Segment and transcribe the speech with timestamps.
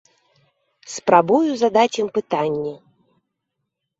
[0.93, 2.71] Спрабую задаць ім пытанне.